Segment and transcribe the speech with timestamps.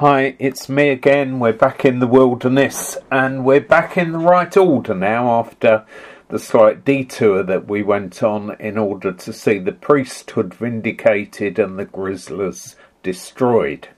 [0.00, 1.38] Hi, it's me again.
[1.38, 5.86] We're back in the wilderness and we're back in the right order now after
[6.28, 11.78] the slight detour that we went on in order to see the priesthood vindicated and
[11.78, 13.88] the grizzlers destroyed.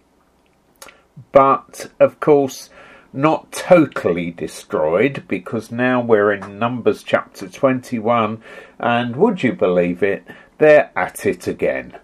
[1.32, 2.70] But, of course,
[3.12, 8.40] not totally destroyed because now we're in Numbers chapter 21
[8.78, 10.24] and would you believe it,
[10.58, 11.98] they're at it again.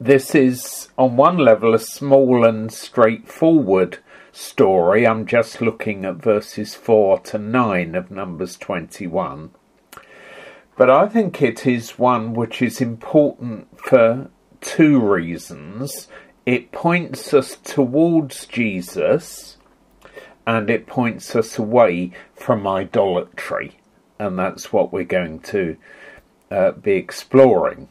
[0.00, 3.96] This is, on one level, a small and straightforward
[4.30, 5.06] story.
[5.06, 9.52] I'm just looking at verses 4 to 9 of Numbers 21.
[10.76, 14.28] But I think it is one which is important for
[14.60, 16.08] two reasons.
[16.44, 19.56] It points us towards Jesus
[20.46, 23.78] and it points us away from idolatry.
[24.18, 25.78] And that's what we're going to
[26.50, 27.88] uh, be exploring.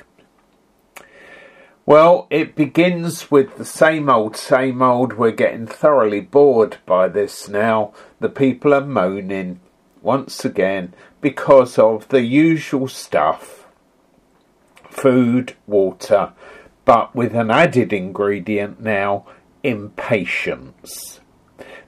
[1.88, 5.13] Well, it begins with the same old, same old.
[5.13, 7.93] We're getting thoroughly bored by this now.
[8.20, 9.59] The people are moaning
[10.01, 13.68] once again because of the usual stuff
[14.90, 16.32] food, water,
[16.85, 19.27] but with an added ingredient now
[19.62, 21.20] impatience.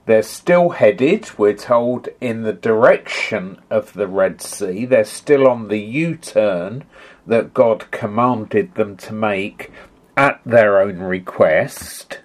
[0.06, 4.86] They're still headed, we're told, in the direction of the Red Sea.
[4.86, 6.86] They're still on the U turn
[7.26, 9.72] that God commanded them to make
[10.18, 12.20] at their own request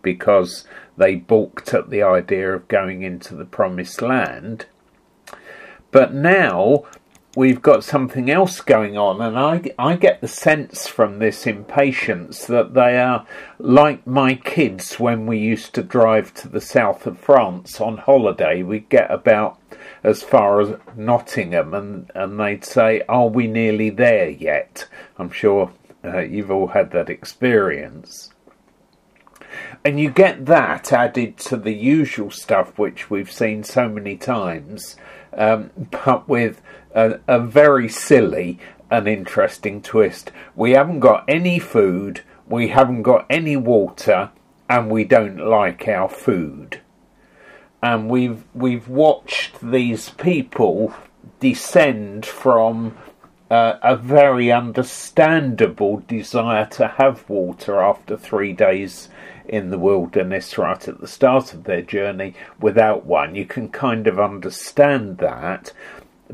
[0.00, 0.64] because
[0.96, 4.66] they balked at the idea of going into the promised land.
[5.90, 6.84] But now
[7.36, 12.46] we've got something else going on, and I, I get the sense from this impatience
[12.46, 13.26] that they are
[13.58, 18.62] like my kids when we used to drive to the south of France on holiday.
[18.62, 19.58] We'd get about
[20.02, 24.86] as far as Nottingham, and, and they'd say, Are we nearly there yet?
[25.18, 25.70] I'm sure
[26.04, 28.30] uh, you've all had that experience.
[29.84, 34.96] And you get that added to the usual stuff which we've seen so many times,
[35.36, 36.60] um, but with
[36.94, 38.58] a, a very silly
[38.90, 40.30] and interesting twist.
[40.54, 44.30] We haven't got any food, we haven't got any water,
[44.68, 46.80] and we don't like our food.
[47.82, 50.94] And we've we've watched these people
[51.40, 52.96] descend from
[53.50, 59.08] uh, a very understandable desire to have water after three days
[59.46, 63.34] in the wilderness right at the start of their journey without one.
[63.34, 65.72] You can kind of understand that,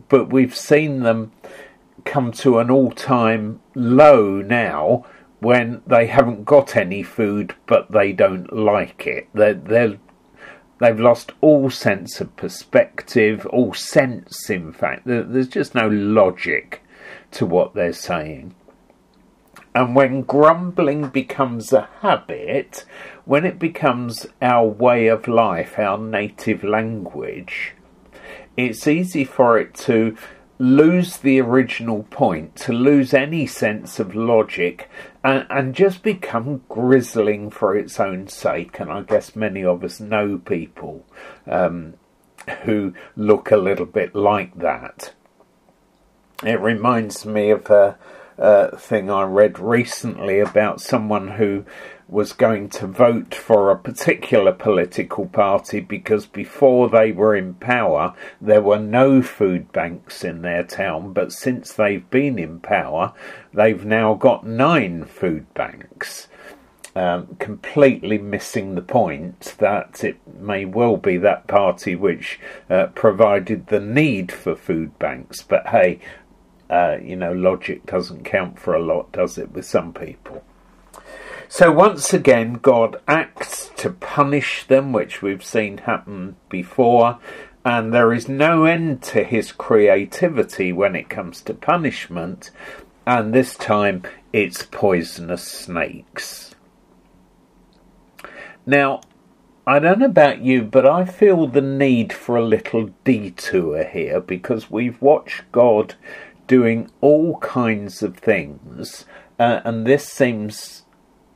[0.08, 1.32] but we've seen them
[2.04, 5.04] come to an all time low now
[5.40, 9.28] when they haven't got any food but they don't like it.
[9.34, 9.98] They're, they're
[10.80, 15.02] They've lost all sense of perspective, all sense, in fact.
[15.04, 16.82] There's just no logic
[17.32, 18.54] to what they're saying.
[19.74, 22.84] And when grumbling becomes a habit,
[23.24, 27.74] when it becomes our way of life, our native language,
[28.56, 30.16] it's easy for it to
[30.58, 34.90] lose the original point, to lose any sense of logic,
[35.24, 38.78] and, and just become grizzling for its own sake.
[38.80, 41.06] And I guess many of us know people
[41.46, 41.94] um,
[42.64, 45.14] who look a little bit like that.
[46.42, 47.98] It reminds me of a,
[48.38, 51.66] a thing I read recently about someone who
[52.08, 58.14] was going to vote for a particular political party because before they were in power
[58.40, 63.12] there were no food banks in their town, but since they've been in power,
[63.52, 66.26] they've now got nine food banks.
[66.96, 73.68] Um, completely missing the point that it may well be that party which uh, provided
[73.68, 75.40] the need for food banks.
[75.40, 76.00] But hey,
[76.70, 80.44] uh, you know, logic doesn't count for a lot, does it, with some people?
[81.48, 87.18] So once again, God acts to punish them, which we've seen happen before,
[87.64, 92.52] and there is no end to his creativity when it comes to punishment,
[93.04, 96.54] and this time it's poisonous snakes.
[98.64, 99.00] Now,
[99.66, 104.20] I don't know about you, but I feel the need for a little detour here
[104.20, 105.94] because we've watched God
[106.50, 109.04] doing all kinds of things,
[109.38, 110.82] uh, and this seems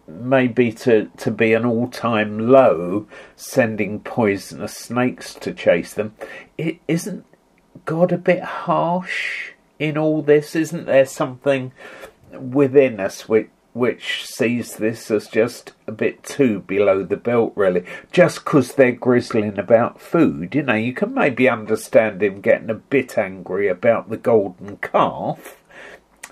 [0.09, 3.07] maybe to, to be an all time low,
[3.37, 6.17] sending poisonous snakes to chase them.
[6.59, 7.25] It isn't
[7.85, 10.57] God a bit harsh in all this?
[10.57, 11.71] Isn't there something
[12.33, 17.85] within us which which sees this as just a bit too below the belt, really.
[18.13, 22.75] Just because they're grizzling about food, you know, you can maybe understand him getting a
[22.75, 25.61] bit angry about the golden calf,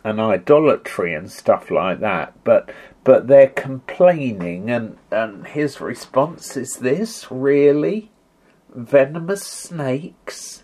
[0.04, 2.32] and idolatry and stuff like that.
[2.44, 2.70] But
[3.04, 8.12] but they're complaining, and and his response is this: really,
[8.72, 10.61] venomous snakes.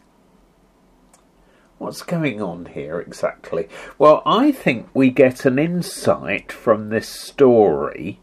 [1.79, 3.69] What's going on here exactly?
[3.99, 8.19] Well, I think we get an insight from this story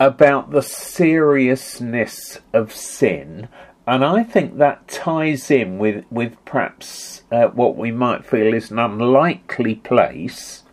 [0.00, 3.46] about the seriousness of sin,
[3.86, 8.72] and I think that ties in with, with perhaps uh, what we might feel is
[8.72, 10.64] an unlikely place.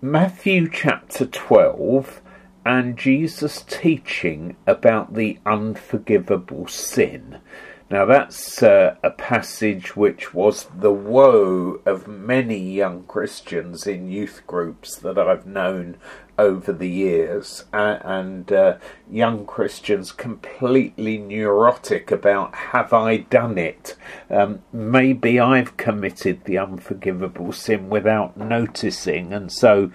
[0.00, 2.20] Matthew chapter 12
[2.66, 7.38] and Jesus teaching about the unforgivable sin.
[7.92, 14.44] Now, that's uh, a passage which was the woe of many young Christians in youth
[14.46, 15.98] groups that I've known
[16.38, 18.78] over the years, and uh,
[19.10, 23.94] young Christians completely neurotic about have I done it?
[24.30, 29.90] Um, maybe I've committed the unforgivable sin without noticing, and so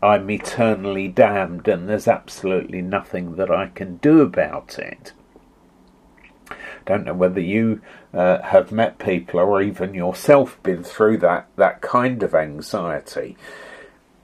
[0.00, 5.14] I'm eternally damned, and there's absolutely nothing that I can do about it
[6.84, 7.80] don't know whether you
[8.12, 13.36] uh, have met people or even yourself been through that, that kind of anxiety.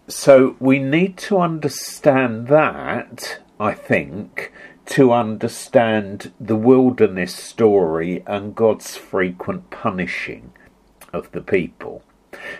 [0.08, 4.52] So we need to understand that, I think,
[4.86, 10.52] to understand the wilderness story and God's frequent punishing
[11.12, 12.02] of the people.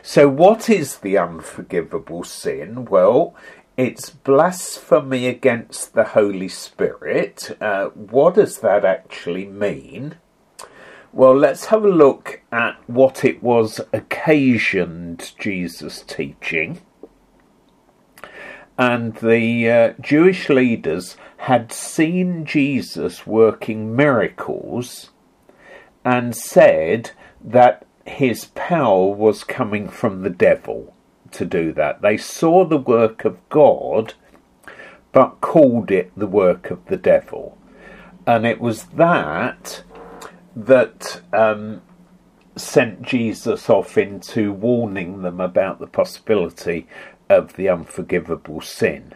[0.02, 2.86] So, what is the unforgivable sin?
[2.86, 3.34] Well,
[3.76, 7.56] it's blasphemy against the Holy Spirit.
[7.60, 10.16] Uh, what does that actually mean?
[11.12, 16.80] Well, let's have a look at what it was occasioned Jesus' teaching.
[18.78, 25.10] And the uh, Jewish leaders had seen Jesus working miracles
[26.04, 27.10] and said
[27.42, 30.95] that his power was coming from the devil
[31.32, 32.02] to do that.
[32.02, 34.14] They saw the work of God,
[35.12, 37.56] but called it the work of the devil.
[38.26, 39.82] And it was that
[40.54, 41.82] that um,
[42.56, 46.86] sent Jesus off into warning them about the possibility
[47.28, 49.14] of the unforgivable sin.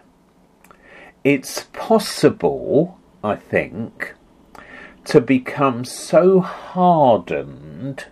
[1.24, 4.14] It's possible, I think,
[5.06, 8.06] to become so hardened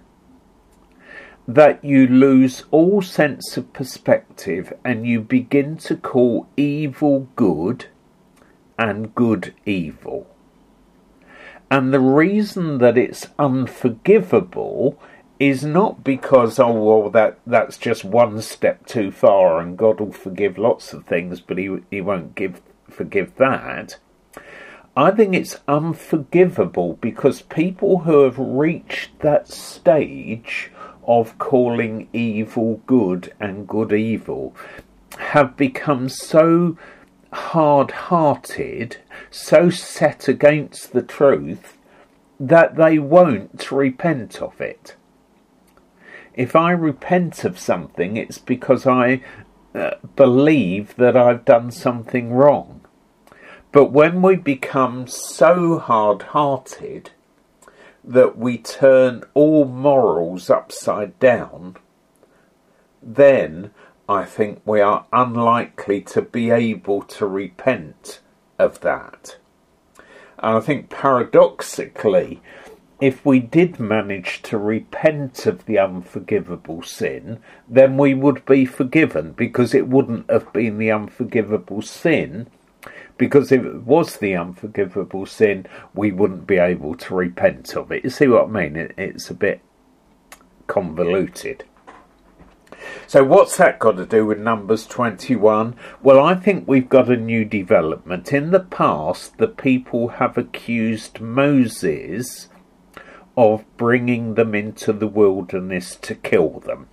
[1.48, 7.86] that you lose all sense of perspective and you begin to call evil good
[8.78, 10.26] and good evil.
[11.70, 15.00] And the reason that it's unforgivable
[15.40, 20.12] is not because oh well that that's just one step too far and God will
[20.12, 22.60] forgive lots of things but he he won't give
[22.90, 23.96] forgive that.
[24.94, 30.72] I think it's unforgivable because people who have reached that stage
[31.08, 34.54] of calling evil good and good evil
[35.16, 36.76] have become so
[37.32, 38.98] hard hearted,
[39.30, 41.78] so set against the truth,
[42.38, 44.94] that they won't repent of it.
[46.34, 49.22] If I repent of something, it's because I
[49.74, 52.82] uh, believe that I've done something wrong.
[53.72, 57.10] But when we become so hard hearted,
[58.04, 61.76] that we turn all morals upside down,
[63.02, 63.70] then
[64.08, 68.20] I think we are unlikely to be able to repent
[68.58, 69.36] of that.
[70.38, 72.40] And I think paradoxically,
[73.00, 77.38] if we did manage to repent of the unforgivable sin,
[77.68, 82.48] then we would be forgiven because it wouldn't have been the unforgivable sin
[83.18, 88.04] because if it was the unforgivable sin, we wouldn't be able to repent of it.
[88.04, 88.76] You see what I mean?
[88.76, 89.60] It, it's a bit
[90.68, 91.64] convoluted.
[93.06, 95.74] So, what's that got to do with Numbers 21?
[96.02, 98.32] Well, I think we've got a new development.
[98.32, 102.48] In the past, the people have accused Moses
[103.36, 106.88] of bringing them into the wilderness to kill them.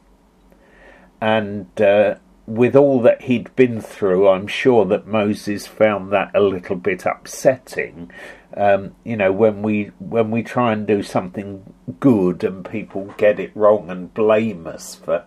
[1.22, 2.16] And uh,
[2.48, 7.06] with all that he'd been through, I'm sure that Moses found that a little bit
[7.06, 8.12] upsetting.
[8.56, 13.40] Um, you know, when we when we try and do something good and people get
[13.40, 15.26] it wrong and blame us for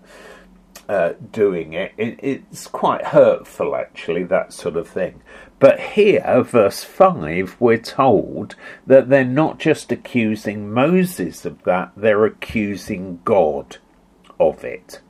[0.88, 5.20] uh, doing it, it, it's quite hurtful, actually, that sort of thing.
[5.58, 8.54] But here, verse 5, we're told
[8.86, 13.78] that they're not just accusing Moses of that, they're accusing God
[14.38, 15.00] of it.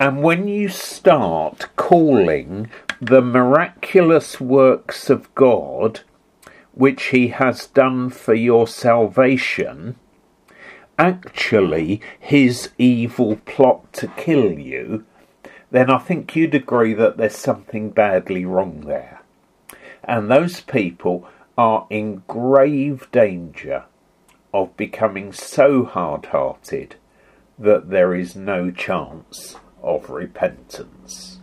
[0.00, 6.00] And when you start calling the miraculous works of God,
[6.72, 9.96] which He has done for your salvation,
[10.98, 15.04] actually his evil plot to kill you,
[15.70, 19.22] then I think you'd agree that there's something badly wrong there.
[20.02, 23.84] And those people are in grave danger
[24.52, 26.96] of becoming so hard hearted
[27.58, 31.38] that there is no chance of repentance.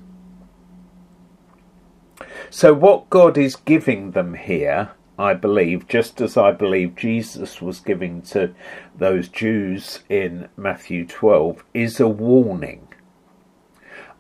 [2.50, 7.80] So, what God is giving them here, I believe, just as I believe Jesus was
[7.80, 8.54] giving to
[8.98, 12.88] those Jews in Matthew 12, is a warning.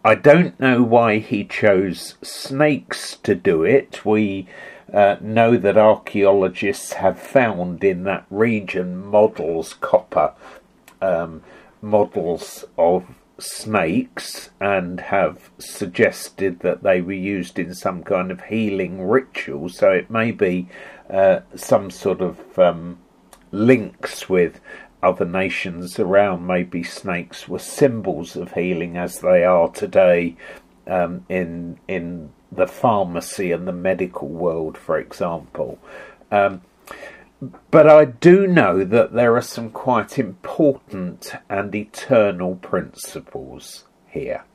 [0.03, 4.05] I don't know why he chose snakes to do it.
[4.05, 4.48] We
[4.93, 10.34] uh, know that archaeologists have found in that region models, copper
[11.01, 11.41] um,
[11.81, 13.05] models of
[13.38, 19.70] snakes and have suggested that they were used in some kind of healing ritual.
[19.70, 20.68] So it may be
[21.10, 22.98] uh, some sort of um,
[23.51, 24.60] links with
[25.04, 26.48] other nations around.
[26.48, 30.36] Maybe snakes were symbols of healing, as they are today
[30.88, 35.77] um, in in the pharmacy and the medical world, for example.
[36.32, 36.62] Um,
[37.72, 44.46] but I do know that there are some quite important and eternal principles here.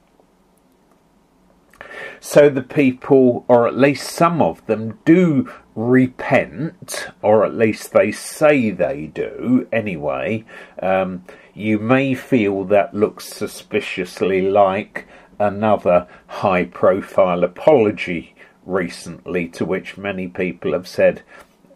[2.20, 8.12] So the people, or at least some of them, do repent, or at least they
[8.12, 10.44] say they do anyway.
[10.82, 15.06] Um, you may feel that looks suspiciously like
[15.38, 18.34] another high profile apology
[18.64, 21.22] recently, to which many people have said,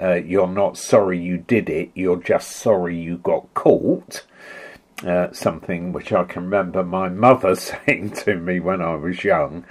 [0.01, 4.25] uh, You're not sorry you did it, you're just sorry you got caught.
[5.05, 7.55] Uh, something which I can remember my mother
[7.87, 9.65] saying to me when I was young.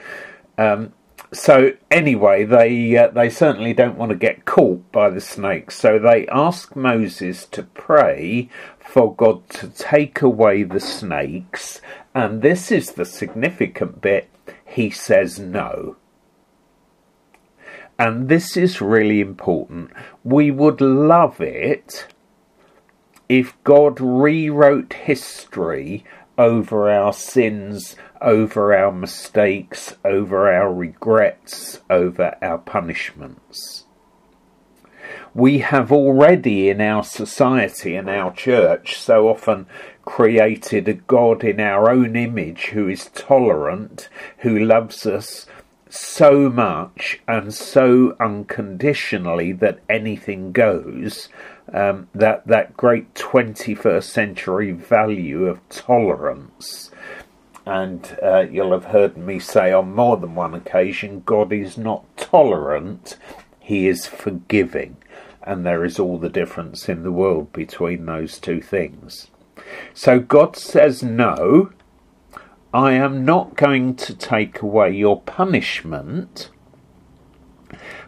[0.58, 0.94] Um,
[1.32, 5.76] so anyway, they uh, they certainly don't want to get caught by the snakes.
[5.76, 11.82] So they ask Moses to pray for God to take away the snakes
[12.14, 14.30] and this is the significant bit.
[14.66, 15.96] He says no.
[18.04, 19.92] And this is really important.
[20.26, 22.06] We would love it
[23.30, 26.04] if God rewrote history
[26.38, 33.86] over our sins, over our mistakes, over our regrets, over our punishments.
[35.34, 39.66] We have already in our society and our church so often
[40.04, 45.48] created a God in our own image who is tolerant, who loves us
[45.94, 51.30] so much and so unconditionally that anything goes.
[51.72, 56.92] Um, that that great 21st century value of tolerance.
[57.66, 62.06] And uh, you'll have heard me say on more than one occasion God is not
[62.18, 63.18] tolerant,
[63.60, 64.98] He is forgiving.
[65.44, 69.28] And there is all the difference in the world between those two things.
[69.94, 71.72] So God says, No,
[72.74, 76.50] I am not going to take away your punishment,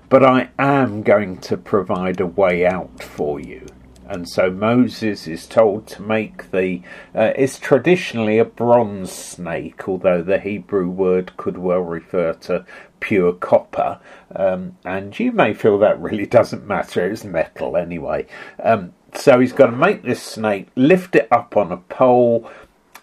[0.09, 3.67] but I am going to provide a way out for you.
[4.07, 6.81] And so Moses is told to make the.
[7.13, 12.65] Uh, it's traditionally a bronze snake, although the Hebrew word could well refer to
[12.99, 13.99] pure copper.
[14.35, 18.25] Um, and you may feel that really doesn't matter, it's metal anyway.
[18.63, 22.49] Um, so he's got to make this snake, lift it up on a pole,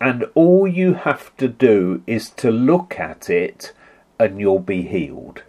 [0.03, 3.73] and all you have to do is to look at it
[4.19, 5.43] and you'll be healed.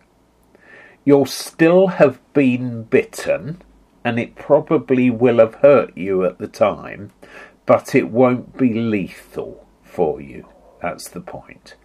[1.03, 3.62] You'll still have been bitten,
[4.05, 7.12] and it probably will have hurt you at the time,
[7.65, 10.48] but it won't be lethal for you.
[10.81, 11.75] That's the point.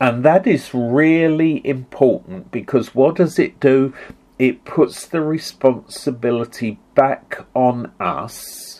[0.00, 3.92] And that is really important because what does it do?
[4.38, 8.77] it puts the responsibility back on us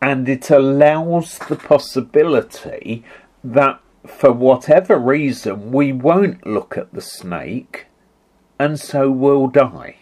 [0.00, 3.04] and it allows the possibility
[3.42, 7.86] that for whatever reason we won't look at the snake
[8.58, 9.96] and so we'll die.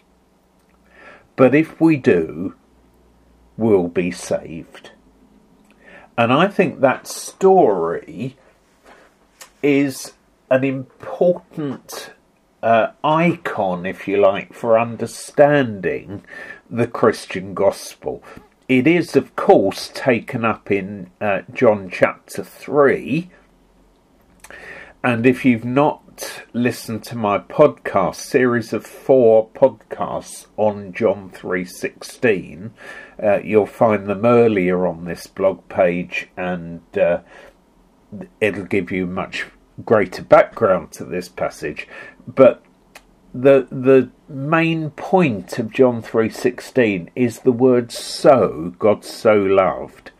[1.35, 2.55] But if we do,
[3.57, 4.91] we'll be saved.
[6.17, 8.37] And I think that story
[9.61, 10.13] is
[10.49, 12.11] an important
[12.63, 16.23] uh, icon, if you like, for understanding
[16.69, 18.23] the Christian gospel.
[18.67, 23.29] It is, of course, taken up in uh, John chapter 3.
[25.01, 32.71] And if you've not listened to my podcast series of four podcasts on John 3:16,
[33.23, 37.19] uh, you'll find them earlier on this blog page and uh,
[38.41, 39.45] it'll give you much
[39.85, 41.87] greater background to this passage.
[42.27, 42.61] But
[43.41, 50.11] the the main point of John 3:16 is the word so God so loved.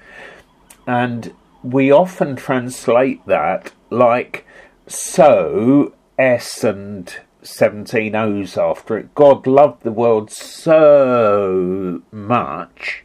[0.85, 1.33] And
[1.63, 4.45] we often translate that like
[4.85, 9.15] so s and 17 o's after it.
[9.15, 13.03] God loved the world so much.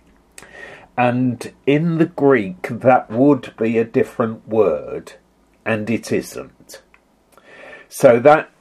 [0.97, 5.15] And in the Greek that would be a different word
[5.65, 6.83] and it isn't.
[7.89, 8.52] So that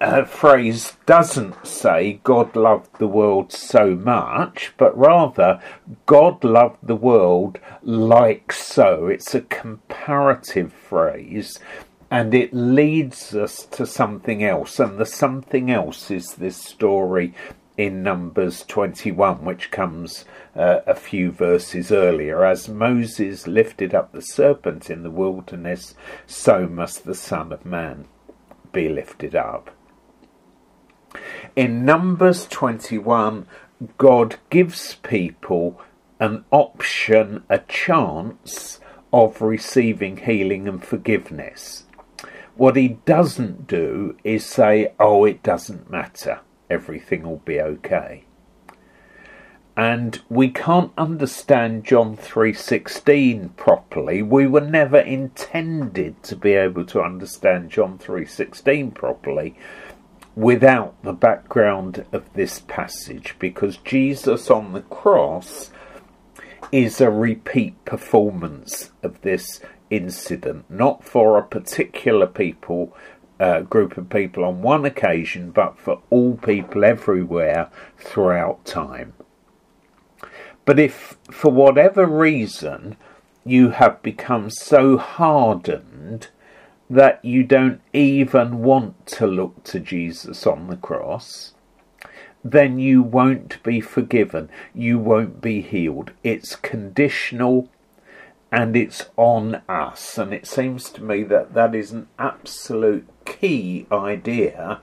[0.00, 5.60] uh, phrase doesn't say God loved the world so much, but rather
[6.06, 9.06] God loved the world like so.
[9.06, 11.58] It's a comparative phrase
[12.10, 17.34] and it leads us to something else, and the something else is this story
[17.76, 20.24] in Numbers 21, which comes
[20.54, 22.44] uh, a few verses earlier.
[22.44, 25.94] As Moses lifted up the serpent in the wilderness,
[26.26, 28.06] so must the Son of Man
[28.72, 29.75] be lifted up.
[31.54, 33.46] In Numbers 21,
[33.98, 35.80] God gives people
[36.18, 38.80] an option, a chance
[39.12, 41.84] of receiving healing and forgiveness.
[42.54, 48.24] What he doesn't do is say, oh, it doesn't matter, everything will be okay.
[49.76, 54.22] And we can't understand John 3:16 properly.
[54.22, 59.54] We were never intended to be able to understand John 3:16 properly
[60.36, 65.70] without the background of this passage because Jesus on the cross
[66.70, 72.94] is a repeat performance of this incident, not for a particular people,
[73.40, 79.14] uh, group of people on one occasion, but for all people everywhere throughout time.
[80.66, 82.96] But if for whatever reason
[83.44, 86.28] you have become so hardened
[86.88, 91.54] that you don't even want to look to Jesus on the cross,
[92.44, 94.48] then you won't be forgiven.
[94.74, 96.12] You won't be healed.
[96.22, 97.68] It's conditional
[98.52, 100.16] and it's on us.
[100.18, 104.80] And it seems to me that that is an absolute key idea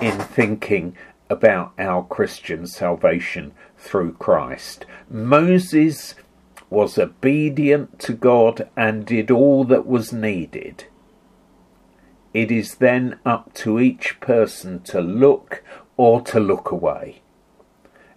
[0.00, 0.96] in thinking
[1.28, 4.86] about our Christian salvation through Christ.
[5.10, 6.14] Moses
[6.70, 10.84] was obedient to God and did all that was needed.
[12.34, 15.62] It is then up to each person to look
[15.96, 17.22] or to look away.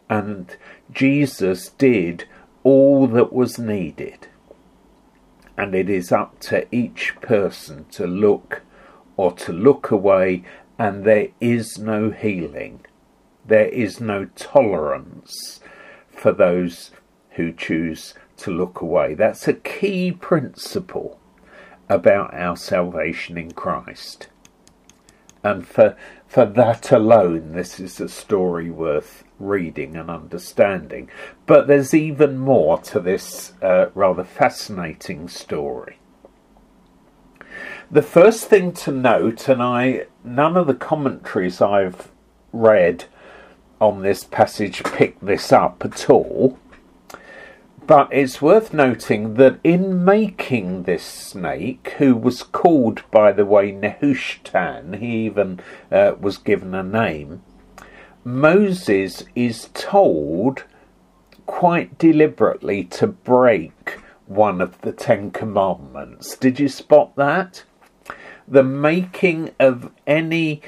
[0.09, 0.55] And
[0.91, 2.25] Jesus did
[2.63, 4.27] all that was needed.
[5.55, 8.63] And it is up to each person to look
[9.15, 10.43] or to look away,
[10.77, 12.85] and there is no healing.
[13.45, 15.59] There is no tolerance
[16.09, 16.91] for those
[17.31, 19.13] who choose to look away.
[19.13, 21.19] That's a key principle
[21.87, 24.27] about our salvation in Christ.
[25.43, 25.95] And for,
[26.27, 31.09] for that alone, this is a story worth reading and understanding.
[31.45, 35.97] But there's even more to this uh, rather fascinating story.
[37.91, 42.11] The first thing to note, and I none of the commentaries I've
[42.51, 43.05] read
[43.81, 46.59] on this passage pick this up at all,
[47.89, 53.71] but it's worth noting that in making this snake, who was called, by the way,
[53.71, 55.59] Nehushtan, he even
[55.91, 57.41] uh, was given a name,
[58.23, 60.65] Moses is told
[61.47, 63.97] quite deliberately to break
[64.27, 66.37] one of the Ten Commandments.
[66.37, 67.63] Did you spot that?
[68.47, 70.61] The making of any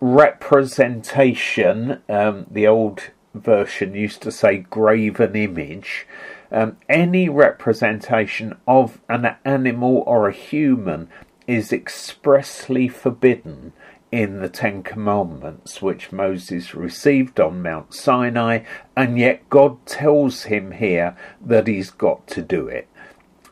[0.00, 6.06] representation, um, the old version used to say graven image,
[6.50, 11.08] um, any representation of an animal or a human
[11.46, 13.72] is expressly forbidden
[14.10, 18.60] in the Ten Commandments, which Moses received on Mount Sinai,
[18.96, 22.88] and yet God tells him here that he's got to do it.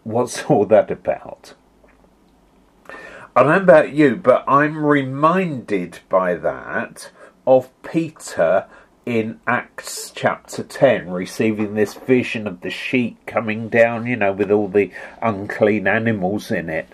[0.02, 1.54] What's all that about?
[3.34, 7.10] I don't know about you, but I'm reminded by that
[7.46, 8.66] of Peter
[9.06, 14.50] in Acts chapter 10, receiving this vision of the sheet coming down, you know, with
[14.50, 14.90] all the
[15.22, 16.88] unclean animals in it.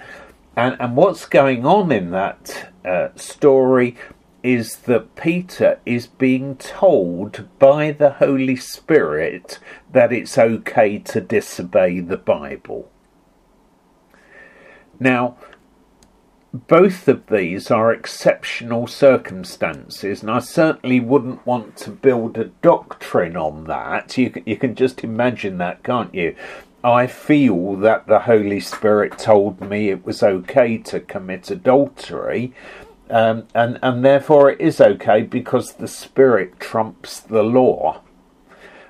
[0.55, 3.96] And, and what's going on in that uh, story
[4.42, 9.59] is that Peter is being told by the Holy Spirit
[9.90, 12.90] that it's okay to disobey the Bible.
[15.01, 15.37] Now,
[16.53, 23.37] both of these are exceptional circumstances, and I certainly wouldn't want to build a doctrine
[23.37, 24.19] on that.
[24.19, 26.37] You can, you can just imagine that, can't you?
[26.85, 32.53] I feel that the Holy Spirit told me it was okay to commit adultery,
[33.09, 38.01] Um, and, and therefore it is okay because the spirit trumps the law.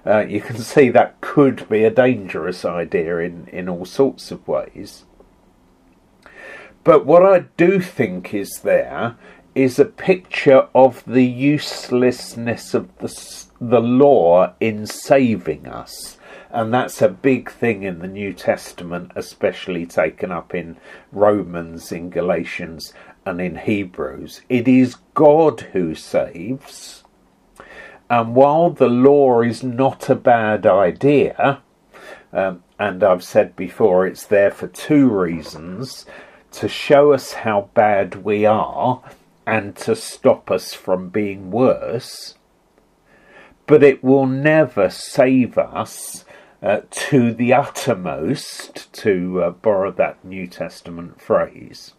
[0.07, 4.46] Uh, you can see that could be a dangerous idea in, in all sorts of
[4.48, 5.05] ways.
[6.85, 9.16] But what I do think is there
[9.55, 16.18] is a picture of the uselessness of the, the law in saving us.
[16.51, 20.77] And that's a big thing in the New Testament, especially taken up in
[21.12, 22.92] Romans, in Galatians,
[23.25, 24.42] and in Hebrews.
[24.49, 27.05] It is God who saves.
[28.11, 31.62] And while the law is not a bad idea,
[32.33, 36.05] um, and I've said before it's there for two reasons
[36.53, 39.03] to show us how bad we are
[39.47, 42.35] and to stop us from being worse,
[43.67, 46.25] but it will never save us
[46.62, 51.95] uh, to the uttermost, to uh, borrow that New Testament phrase.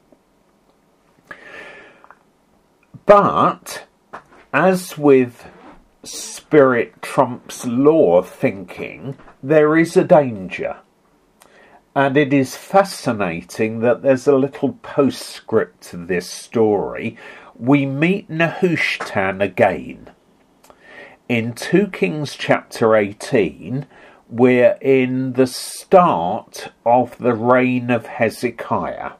[3.05, 3.85] But,
[4.53, 5.45] as with
[6.03, 10.77] spirit trumps law thinking, there is a danger.
[11.95, 17.17] And it is fascinating that there's a little postscript to this story.
[17.55, 20.09] We meet Nehushtan again.
[21.29, 23.85] In 2 Kings chapter 18,
[24.27, 29.11] we're in the start of the reign of Hezekiah.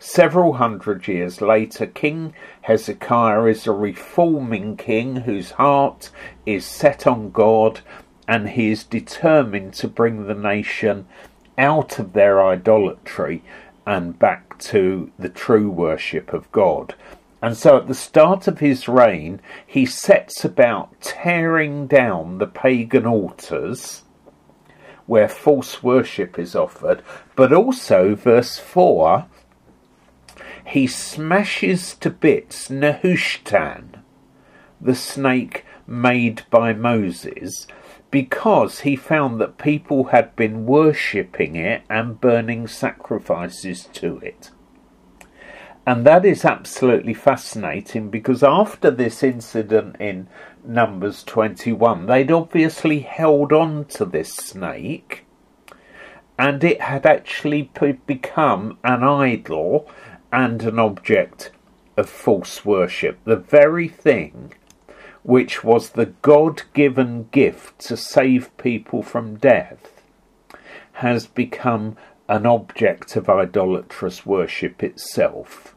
[0.00, 6.10] Several hundred years later, King Hezekiah is a reforming king whose heart
[6.44, 7.80] is set on God
[8.26, 11.06] and he is determined to bring the nation
[11.58, 13.42] out of their idolatry
[13.86, 16.94] and back to the true worship of God.
[17.40, 23.06] And so at the start of his reign, he sets about tearing down the pagan
[23.06, 24.02] altars
[25.06, 27.02] where false worship is offered,
[27.36, 29.26] but also, verse 4,
[30.66, 34.00] he smashes to bits Nehushtan,
[34.80, 37.68] the snake made by Moses,
[38.16, 44.50] because he found that people had been worshipping it and burning sacrifices to it.
[45.86, 50.28] And that is absolutely fascinating because after this incident in
[50.64, 55.26] Numbers 21, they'd obviously held on to this snake
[56.38, 57.70] and it had actually
[58.06, 59.90] become an idol
[60.32, 61.50] and an object
[61.98, 63.18] of false worship.
[63.24, 64.54] The very thing
[65.26, 70.04] which was the God given gift to save people from death
[70.92, 71.96] has become
[72.28, 75.74] an object of idolatrous worship itself.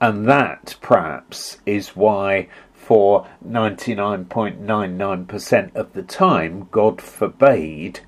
[0.00, 7.98] And that, perhaps, is why, for 99.99% of the time, God forbade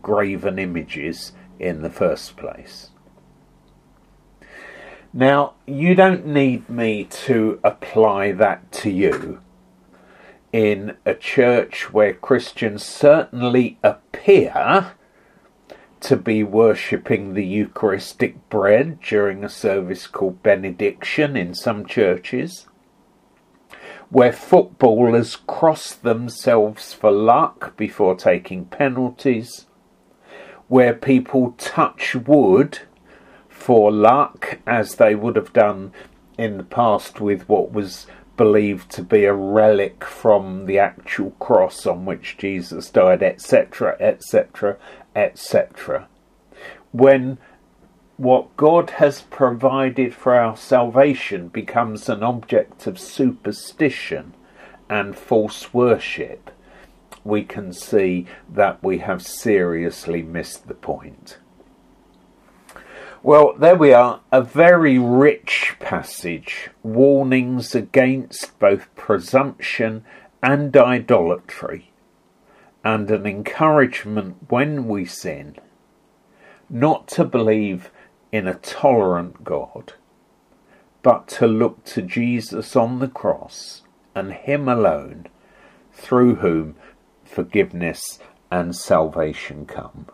[0.00, 2.88] graven images in the first place.
[5.18, 9.40] Now, you don't need me to apply that to you
[10.52, 14.92] in a church where Christians certainly appear
[16.00, 22.66] to be worshipping the Eucharistic bread during a service called benediction in some churches,
[24.10, 29.64] where footballers cross themselves for luck before taking penalties,
[30.68, 32.80] where people touch wood
[33.66, 35.90] for luck, as they would have done
[36.38, 41.84] in the past with what was believed to be a relic from the actual cross
[41.84, 44.76] on which Jesus died, etc., etc.,
[45.16, 46.06] etc.
[46.92, 47.38] When
[48.16, 54.32] what God has provided for our salvation becomes an object of superstition
[54.88, 56.52] and false worship,
[57.24, 61.38] we can see that we have seriously missed the point.
[63.26, 70.04] Well, there we are, a very rich passage, warnings against both presumption
[70.44, 71.90] and idolatry,
[72.84, 75.56] and an encouragement when we sin.
[76.70, 77.90] Not to believe
[78.30, 79.94] in a tolerant God,
[81.02, 83.82] but to look to Jesus on the cross
[84.14, 85.26] and Him alone,
[85.92, 86.76] through whom
[87.24, 88.20] forgiveness
[88.52, 90.06] and salvation come.